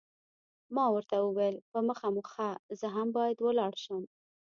ما 0.75 0.85
ورته 0.93 1.15
وویل، 1.19 1.55
په 1.71 1.79
مخه 1.87 2.07
مو 2.13 2.23
ښه، 2.31 2.49
زه 2.79 2.87
هم 2.95 3.07
باید 3.17 3.37
ولاړ 3.41 3.73
شم. 3.83 4.03